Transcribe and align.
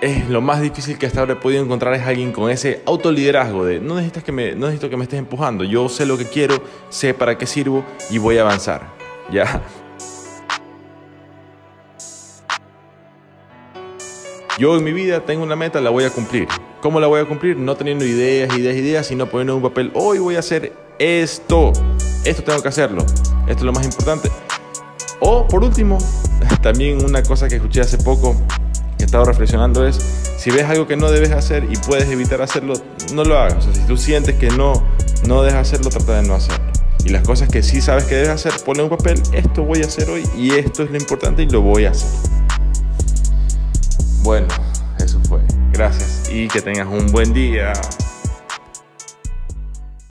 es 0.00 0.28
lo 0.28 0.40
más 0.40 0.60
difícil 0.60 0.98
que 0.98 1.06
hasta 1.06 1.20
ahora 1.20 1.34
he 1.34 1.36
podido 1.36 1.62
encontrar 1.62 1.94
es 1.94 2.02
alguien 2.02 2.32
con 2.32 2.50
ese 2.50 2.82
autoliderazgo 2.86 3.64
de 3.64 3.80
no 3.80 3.94
necesitas 3.94 4.24
que 4.24 4.32
me 4.32 4.52
no 4.52 4.66
necesito 4.66 4.88
que 4.88 4.96
me 4.96 5.04
estés 5.04 5.18
empujando, 5.18 5.64
yo 5.64 5.88
sé 5.88 6.06
lo 6.06 6.16
que 6.16 6.24
quiero, 6.24 6.62
sé 6.88 7.14
para 7.14 7.36
qué 7.36 7.46
sirvo 7.46 7.84
y 8.10 8.18
voy 8.18 8.38
a 8.38 8.42
avanzar. 8.42 8.82
Ya. 9.30 9.62
Yo 14.58 14.76
en 14.76 14.84
mi 14.84 14.92
vida 14.92 15.24
tengo 15.24 15.42
una 15.42 15.56
meta, 15.56 15.80
la 15.80 15.88
voy 15.88 16.04
a 16.04 16.10
cumplir. 16.10 16.46
¿Cómo 16.82 17.00
la 17.00 17.06
voy 17.06 17.20
a 17.20 17.24
cumplir? 17.24 17.56
No 17.56 17.76
teniendo 17.76 18.04
ideas, 18.04 18.54
ideas, 18.56 18.76
ideas, 18.76 19.06
sino 19.06 19.26
poniendo 19.26 19.54
en 19.54 19.56
un 19.56 19.62
papel, 19.62 19.90
hoy 19.94 20.18
voy 20.18 20.36
a 20.36 20.40
hacer 20.40 20.74
esto. 20.98 21.72
Esto 22.26 22.42
tengo 22.42 22.60
que 22.60 22.68
hacerlo. 22.68 23.02
Esto 23.46 23.52
es 23.52 23.62
lo 23.62 23.72
más 23.72 23.86
importante. 23.86 24.30
O 25.20 25.48
por 25.48 25.64
último, 25.64 25.96
también 26.62 27.02
una 27.02 27.22
cosa 27.22 27.48
que 27.48 27.56
escuché 27.56 27.80
hace 27.80 27.96
poco, 27.96 28.36
estado 29.10 29.24
reflexionando 29.24 29.84
es, 29.84 29.96
si 30.38 30.52
ves 30.52 30.66
algo 30.66 30.86
que 30.86 30.96
no 30.96 31.10
debes 31.10 31.32
hacer 31.32 31.64
y 31.68 31.76
puedes 31.78 32.08
evitar 32.08 32.40
hacerlo, 32.42 32.74
no 33.12 33.24
lo 33.24 33.36
hagas. 33.36 33.66
O 33.66 33.74
si 33.74 33.80
tú 33.80 33.96
sientes 33.96 34.36
que 34.36 34.50
no, 34.50 34.84
no 35.26 35.42
debes 35.42 35.56
hacerlo, 35.56 35.90
trata 35.90 36.20
de 36.20 36.28
no 36.28 36.36
hacerlo. 36.36 36.64
Y 37.04 37.08
las 37.08 37.26
cosas 37.26 37.48
que 37.48 37.64
sí 37.64 37.80
sabes 37.80 38.04
que 38.04 38.14
debes 38.14 38.28
hacer, 38.28 38.52
ponle 38.64 38.84
un 38.84 38.88
papel, 38.88 39.20
esto 39.32 39.64
voy 39.64 39.82
a 39.82 39.86
hacer 39.86 40.08
hoy 40.10 40.22
y 40.36 40.52
esto 40.52 40.84
es 40.84 40.92
lo 40.92 40.96
importante 40.96 41.42
y 41.42 41.48
lo 41.48 41.60
voy 41.60 41.86
a 41.86 41.90
hacer. 41.90 42.08
Bueno, 44.22 44.46
eso 45.00 45.18
fue. 45.28 45.40
Gracias 45.72 46.30
y 46.32 46.46
que 46.46 46.60
tengas 46.60 46.86
un 46.86 47.10
buen 47.10 47.32
día. 47.32 47.72